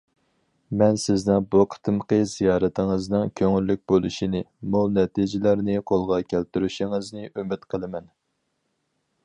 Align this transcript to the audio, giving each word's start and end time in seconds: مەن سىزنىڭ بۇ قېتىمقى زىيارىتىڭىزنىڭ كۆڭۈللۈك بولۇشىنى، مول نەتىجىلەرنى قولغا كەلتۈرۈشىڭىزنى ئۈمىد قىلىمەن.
مەن 0.81 0.95
سىزنىڭ 1.01 1.43
بۇ 1.55 1.59
قېتىمقى 1.73 2.17
زىيارىتىڭىزنىڭ 2.31 3.29
كۆڭۈللۈك 3.41 3.83
بولۇشىنى، 3.93 4.43
مول 4.77 4.97
نەتىجىلەرنى 4.97 5.79
قولغا 5.93 6.21
كەلتۈرۈشىڭىزنى 6.33 7.31
ئۈمىد 7.35 7.69
قىلىمەن. 7.75 8.09